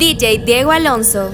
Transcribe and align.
DJ 0.00 0.42
Diego 0.46 0.70
Alonso. 0.72 1.30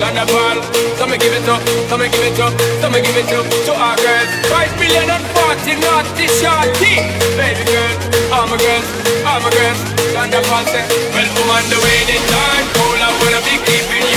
Carnival. 0.00 0.60
Come 0.98 1.12
and 1.12 1.20
give 1.20 1.32
it 1.32 1.48
up, 1.48 1.62
come 1.88 2.02
and 2.02 2.12
give 2.12 2.24
it 2.24 2.40
up, 2.40 2.52
come 2.80 2.94
and 2.94 3.04
give 3.04 3.16
it 3.16 3.32
up 3.32 3.46
to 3.66 3.72
our 3.74 3.96
girls. 3.96 4.43
million 4.84 5.08
and 5.08 5.24
forty 5.32 5.74
naughty 5.80 6.26
shorty. 6.28 6.94
Baby 7.40 7.64
girl, 7.72 7.94
I'm 8.36 8.52
a 8.52 8.58
girl, 8.60 8.82
I'm 9.24 9.44
a 9.44 9.50
girl. 9.50 9.76
Thunder 10.12 10.42
Well, 10.44 11.28
woman, 11.36 11.64
the 11.72 11.78
way 11.84 11.98
they 12.08 12.20
turn 12.28 12.62
cool, 12.76 13.00
I 13.00 13.10
wanna 13.20 13.40
be 13.48 13.56
keeping 13.64 14.04
you. 14.12 14.13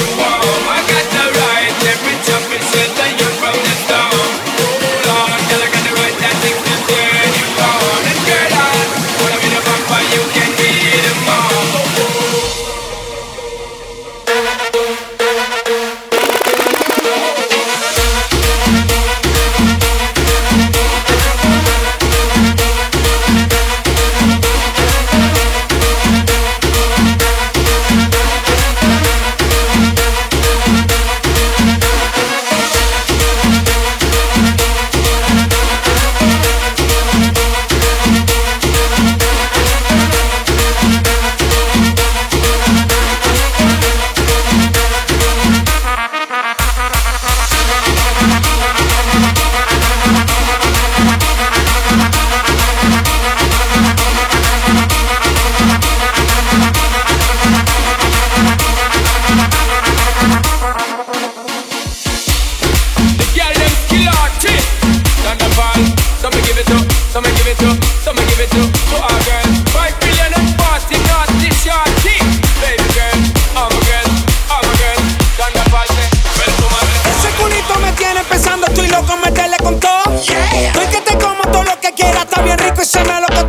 rico 82.58 82.82
y 82.82 82.86
se 82.86 83.04
me 83.04 83.22
lo 83.22 83.47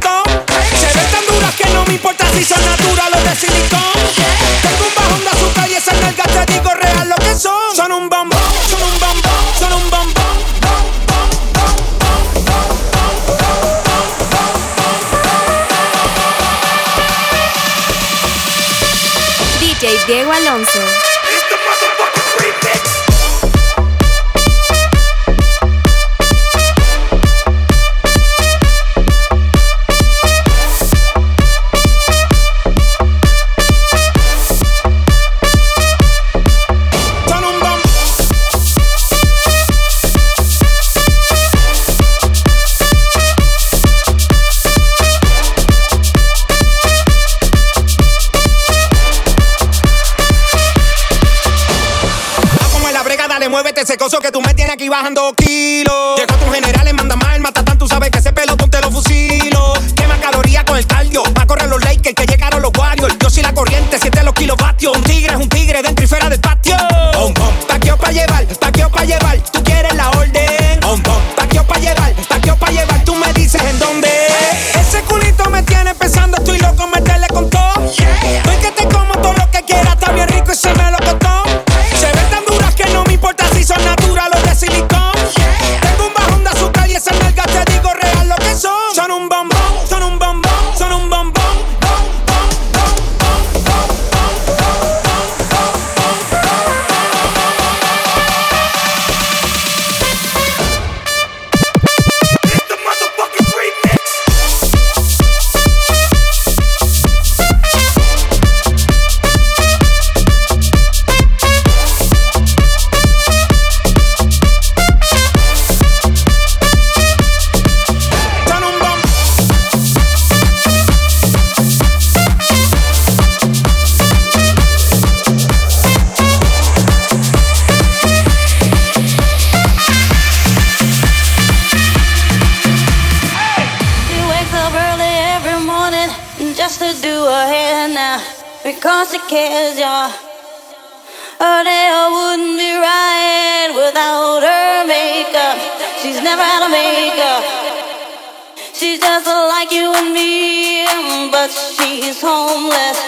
She's 148.74 149.00
just 149.00 149.26
like 149.26 149.72
you 149.72 149.92
and 149.94 150.12
me, 150.12 150.84
but 151.32 151.50
she's 151.50 152.20
homeless. 152.20 152.98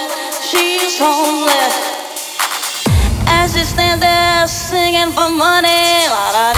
She's 0.51 0.99
homeless. 0.99 1.77
As 3.27 3.53
she 3.55 3.65
stands 3.65 4.01
there 4.01 4.49
singing 4.49 5.13
for 5.13 5.31
money, 5.31 6.09
la, 6.09 6.53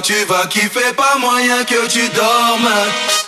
tu 0.00 0.14
vas 0.26 0.46
kiffer, 0.46 0.94
pas 0.96 1.18
moyen 1.18 1.64
que 1.64 1.86
tu 1.86 2.08
dormes. 2.14 3.21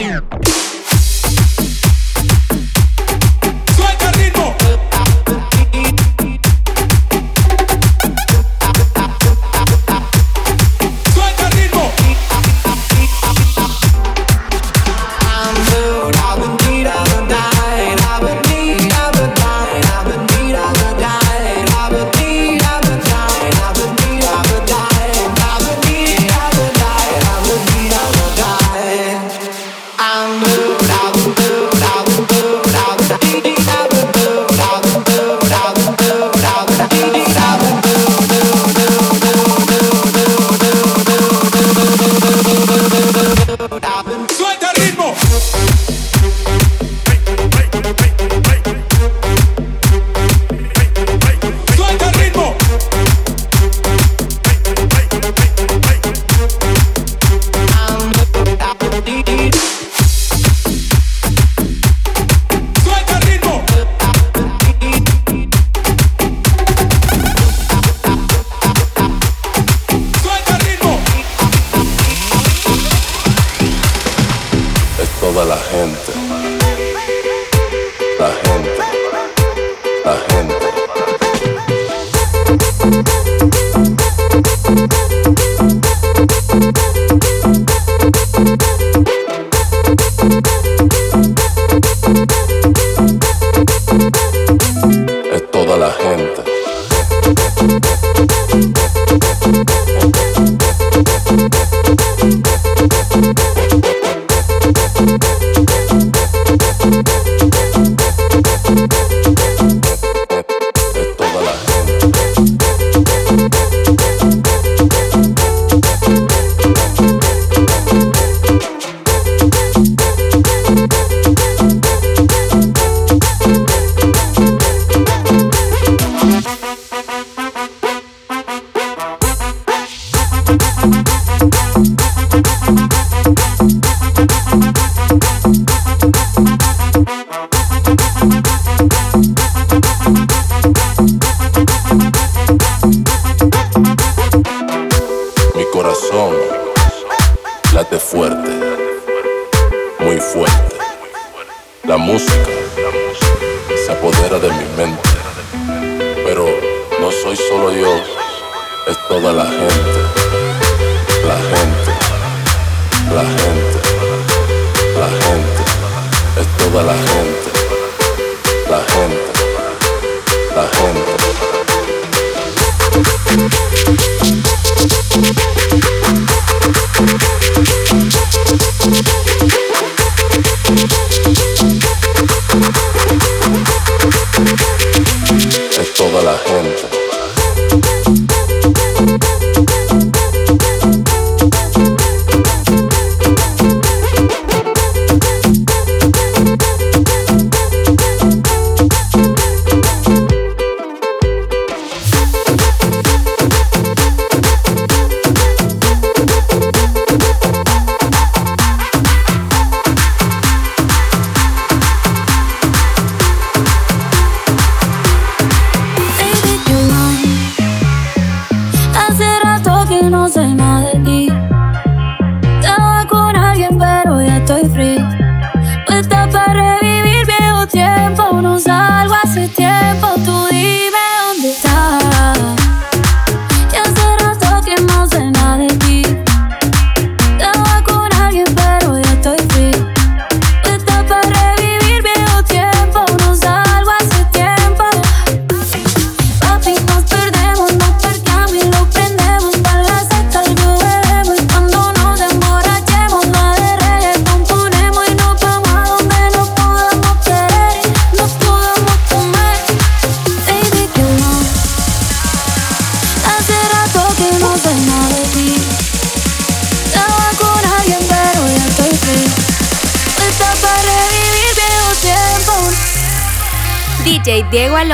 Yeah. 0.00 0.59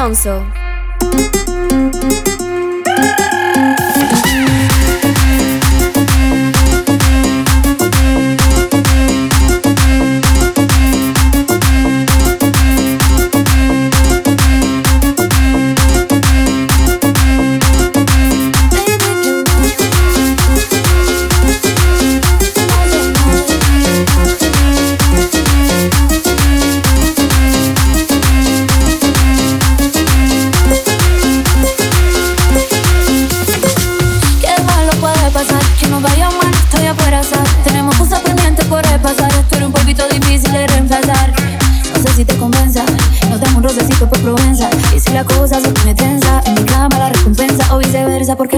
Diego 0.06 0.55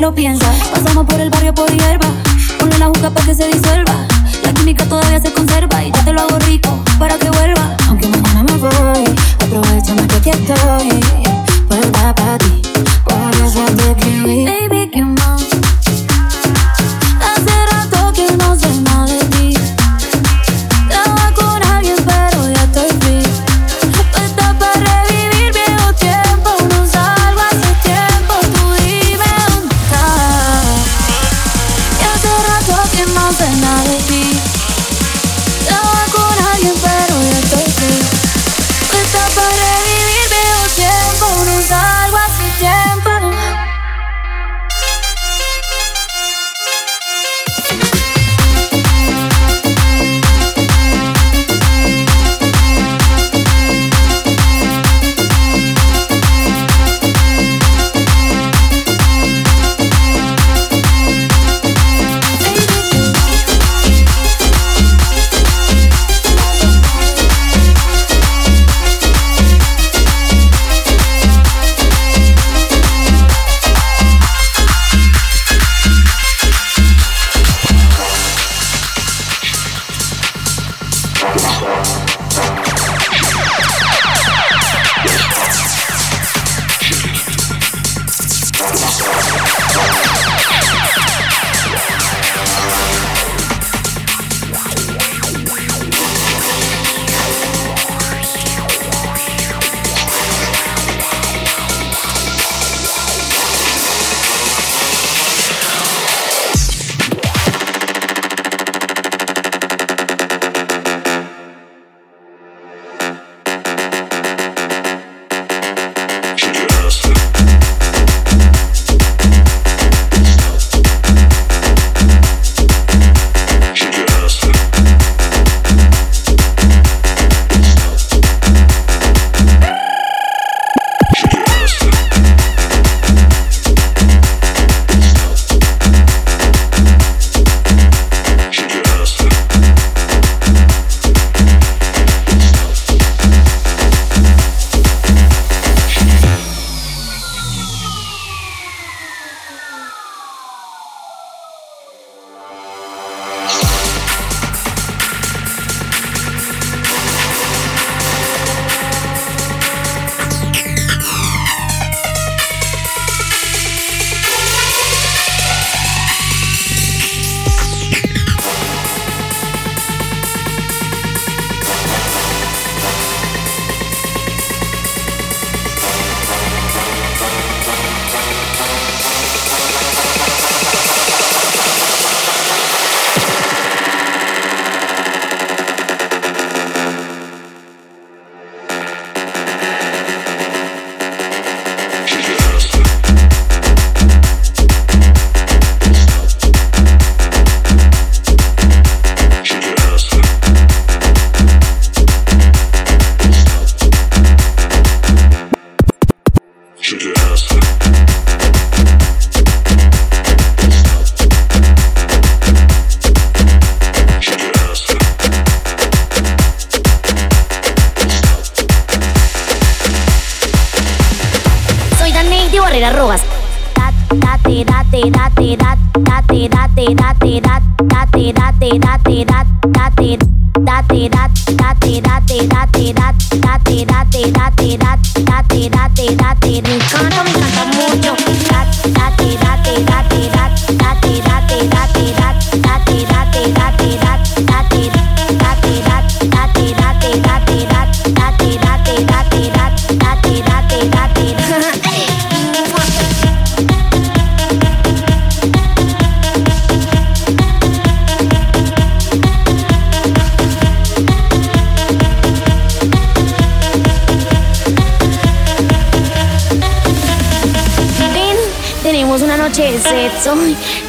lo 0.00 0.14
piensas. 0.14 0.77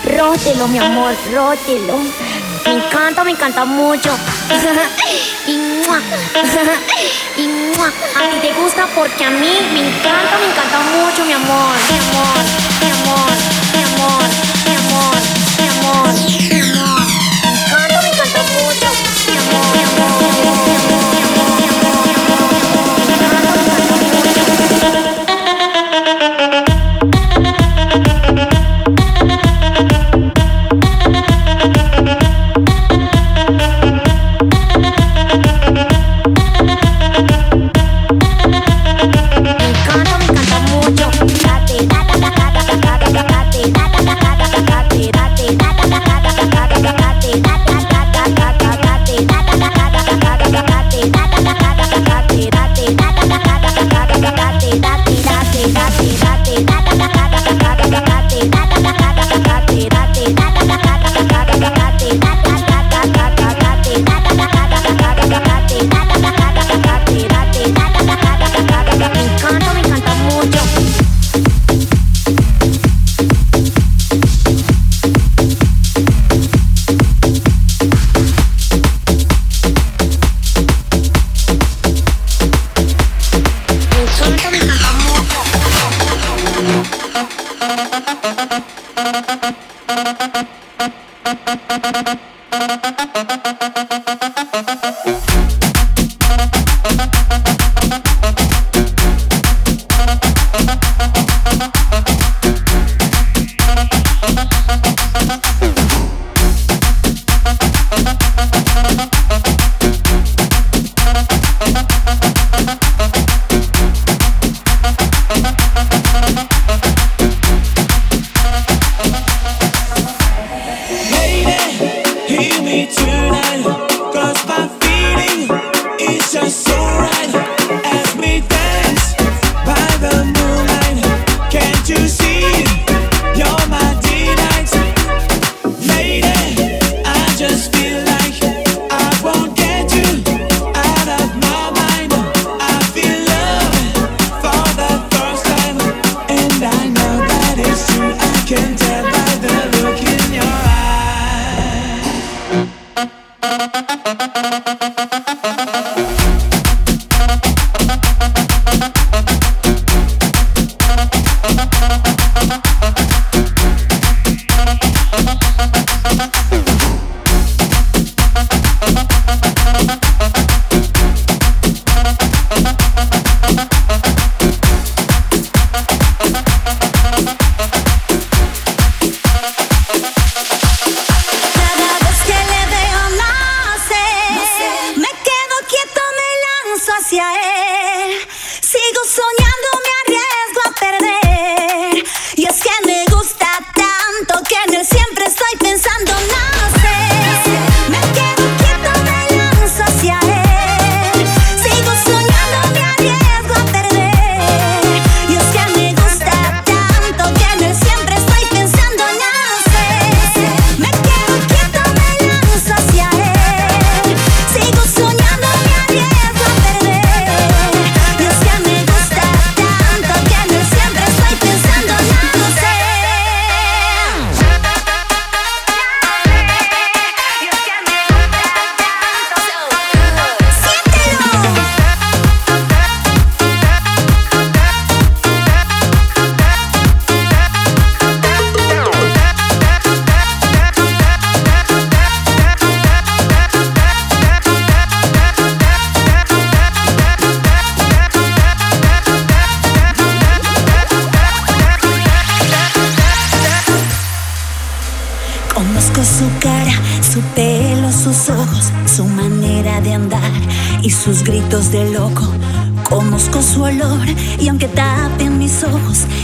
Rótelo, 0.06 0.68
mi 0.70 0.80
amor, 0.80 1.14
rótelo. 1.34 1.98
Me 2.66 2.74
encanta, 2.74 3.24
me 3.24 3.32
encanta 3.32 3.66
mucho. 3.66 4.10
y, 5.48 5.52
y 7.42 7.72
a 8.16 8.30
ti 8.32 8.38
te 8.42 8.54
gusta 8.54 8.88
porque 8.96 9.26
a 9.26 9.30
mí 9.30 9.60
me 9.74 9.80
encanta, 9.82 10.38
me 10.40 10.46
encanta 10.46 10.80
mucho, 10.96 11.26
mi 11.26 11.34
amor, 11.34 11.76
mi 11.92 11.98
amor, 11.98 12.44
mi 12.82 12.90
amor, 12.90 13.32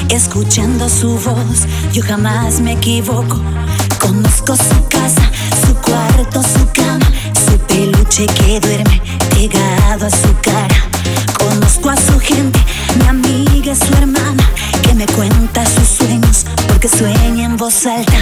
escuchando 0.10 0.90
su 0.90 1.18
voz. 1.20 1.68
Yo 1.94 2.04
jamás 2.04 2.60
me 2.60 2.74
equivoco. 2.74 3.42
Conozco 4.00 4.56
su 4.56 4.88
casa, 4.90 5.32
su 5.66 5.74
cuarto, 5.76 6.42
su 6.44 6.68
cama, 6.74 7.06
su 7.34 7.58
peluche 7.60 8.28
que 8.28 8.60
duerme 8.60 9.02
pegado 9.32 10.06
a 10.06 10.10
su 10.10 10.34
cara. 10.42 10.76
Conozco 11.38 11.90
a 11.90 11.98
su 11.98 12.20
gente, 12.20 12.60
mi 13.00 13.08
amiga 13.08 13.76
su 13.76 13.94
hermana, 13.94 14.44
que 14.84 14.94
me 14.94 15.06
cuenta 15.08 15.66
sus 15.66 15.88
sueños 15.88 16.46
porque 16.68 16.88
sueña 16.88 17.46
en 17.46 17.58
voz 17.58 17.86
alta. 17.86 18.15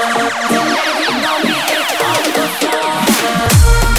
Tonight 0.00 0.96
we 0.96 1.08
gon' 1.20 1.42
be 1.42 1.52
it 1.52 1.92
on 2.00 2.22
the 2.32 2.46
floor 2.56 3.89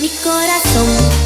Mi 0.00 0.08
corazón 0.10 1.17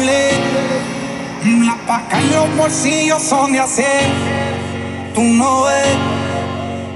doble. 0.00 0.30
La 1.66 1.76
paca 1.86 2.18
en 2.18 2.30
los 2.32 2.56
bolsillos 2.56 3.22
son 3.22 3.52
de 3.52 3.60
hacer. 3.60 4.04
Tú 5.14 5.22
no 5.22 5.64
ves. 5.64 5.96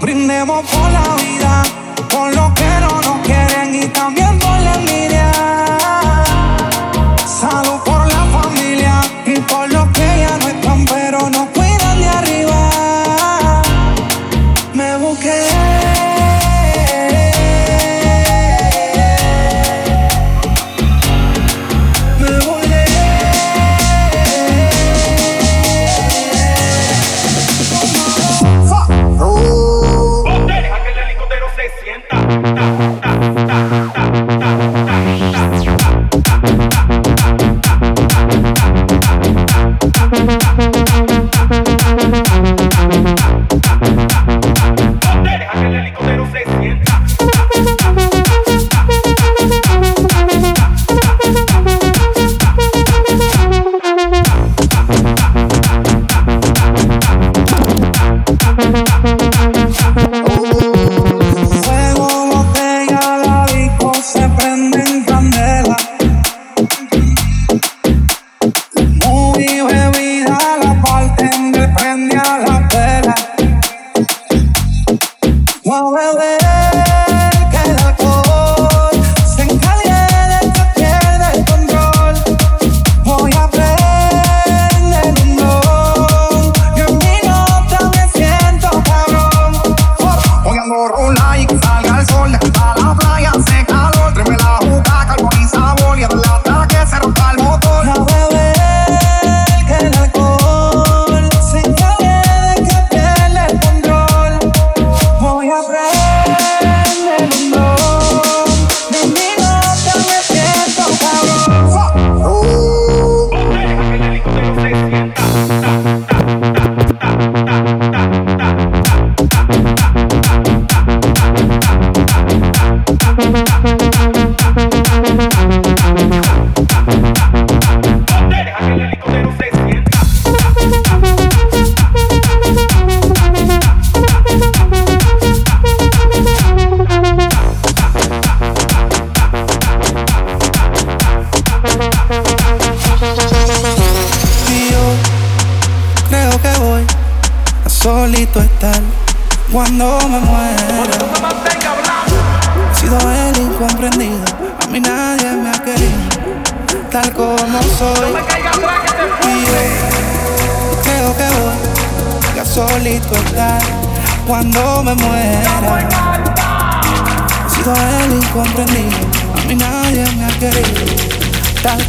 Brindemos 0.01 0.67
por 0.67 0.91
la 0.91 1.17
vida, 1.17 1.63
por 2.11 2.35
lo 2.35 2.53
que 2.55 2.81
no 2.81 3.01
nos 3.01 3.27
quieren 3.27 3.75
y 3.75 3.87
también 3.87 4.39
por 4.39 4.59
la 4.61 4.75
envidia. 4.75 5.64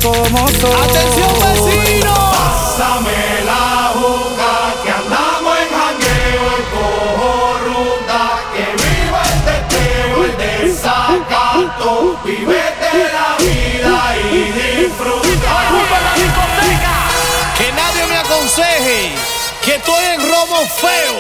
Como 0.06 0.48
soy. 0.50 0.72
¡Atención, 0.72 1.34
vecino! 1.42 2.14
Pásame 2.38 3.22
la 3.46 3.92
boca 4.00 4.52
que 4.84 4.92
andamos 4.92 5.54
en 5.64 5.70
jangueo, 5.78 6.44
el 6.58 6.66
cojo 6.76 7.32
ruta, 7.66 8.22
que 8.54 8.66
viva 8.84 9.22
el 9.34 9.40
teteo, 9.50 10.16
el 10.26 10.34
desacato, 10.38 11.92
vivete 12.24 12.92
la 13.18 13.30
vida 13.40 13.98
y 14.32 14.52
disfruta. 14.60 15.54
Que 17.58 17.72
nadie 17.72 18.06
me 18.08 18.18
aconseje 18.18 19.12
que 19.64 19.76
estoy 19.76 20.04
en 20.06 20.22
robo 20.30 20.58
feo, 20.68 21.16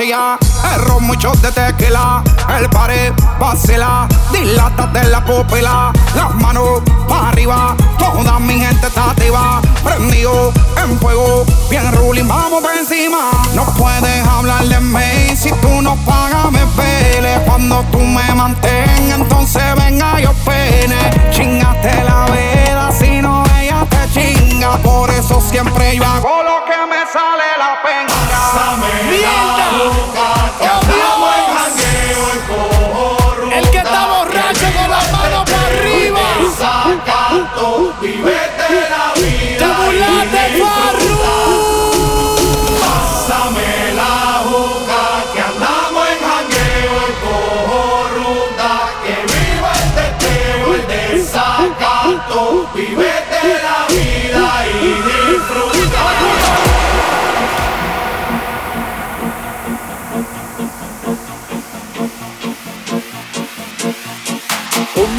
pastilla, 0.00 0.38
el 0.74 0.80
ron, 0.82 1.04
muchos 1.04 1.40
de 1.42 1.52
tequila, 1.52 2.22
el 2.58 2.70
pared, 2.70 3.12
vacila, 3.38 4.08
dilátate 4.32 5.04
la 5.04 5.22
pupila, 5.22 5.92
las 6.14 6.34
manos 6.36 6.80
para 7.08 7.28
arriba, 7.28 7.76
toda 7.98 8.38
mi 8.38 8.58
gente 8.58 8.86
está 8.86 9.10
activa, 9.10 9.60
prendido 9.84 10.52
en 10.82 10.98
fuego, 10.98 11.44
bien 11.68 11.92
ruling, 11.92 12.26
vamos 12.26 12.62
por 12.62 12.74
encima. 12.74 13.30
No 13.54 13.64
puedes 13.76 14.26
hablar 14.26 14.64
de 14.64 14.80
mí 14.80 15.36
si 15.36 15.50
tú 15.60 15.82
no 15.82 15.96
pagas, 16.06 16.50
me 16.50 16.64
pele. 16.76 17.38
Cuando 17.46 17.82
tú 17.92 17.98
me 17.98 18.34
mantengas, 18.34 19.18
entonces 19.18 19.62
venga 19.76 20.18
yo 20.20 20.32
pene. 20.44 21.30
Chingate 21.30 22.04
la 22.04 22.26
vela, 22.26 22.90
si 22.98 23.20
no 23.20 23.44
ella 23.60 23.86
te 23.90 24.08
chinga, 24.12 24.78
por 24.78 25.10
eso 25.10 25.40
siempre 25.40 25.96
yo 25.96 26.04
hago 26.04 26.42
lo 26.42 26.64
que 26.64 26.78
me 26.88 27.00
sale 27.12 27.44
la 27.58 27.82
penga. 27.82 28.09
La 28.40 28.80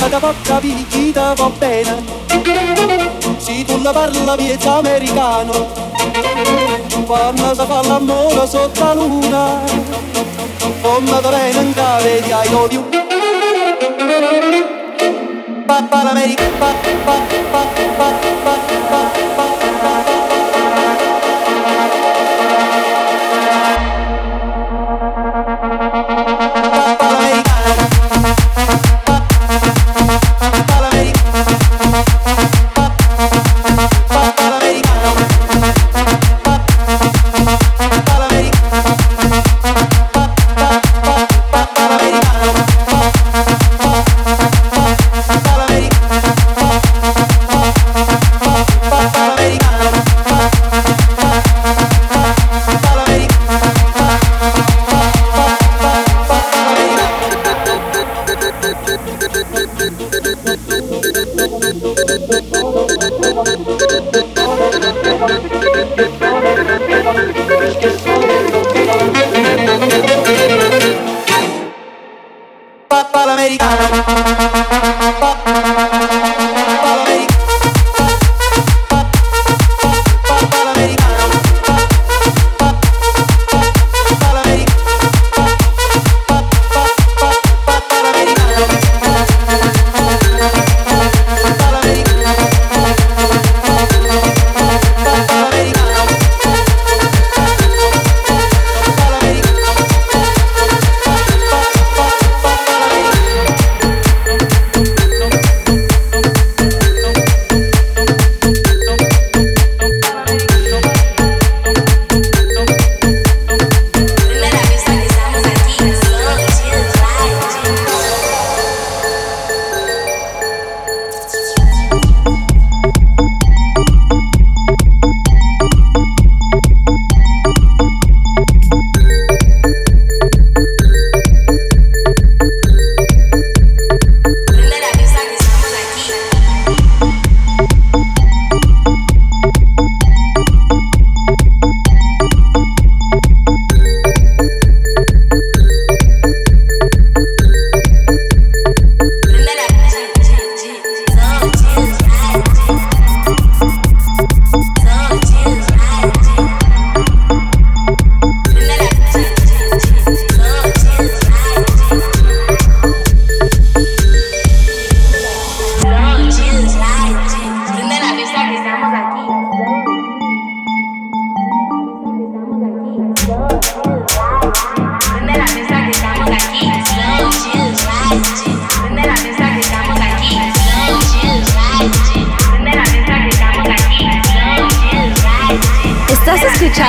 Come 0.02 0.10
da 0.14 0.20
porca 0.20 0.58
picchita 0.58 1.36
va 1.36 1.49
bene. 1.60 2.04
Se 3.38 3.64
tu 3.66 3.80
la 3.84 3.91
parla 3.91 4.36
miezza 4.36 4.78
americano 4.78 5.68
Quando 7.06 7.54
si 7.54 7.66
fa 7.68 7.82
l'amore 7.84 8.47
sotto 8.47 8.84
la 8.84 8.93
luna 8.95 9.60
Come 10.82 11.06
da 11.06 11.30
bene 11.30 11.62
in 11.62 11.74
cave 11.74 12.22
di 12.22 12.30
I 12.32 12.49
love 12.49 12.74
you. 12.74 12.84
Pa 15.68 15.84
pa 15.84 16.04
l'America 16.04 16.49
pa 16.58 16.74
pa 17.06 17.18
pa 17.52 17.62
pa 17.97 18.12
pa 18.41 18.56
pa 19.36 19.61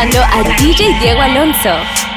escuchando 0.03 0.21
a 0.21 0.43
DJ 0.59 0.99
Diego 1.01 1.21
Alonso. 1.21 2.12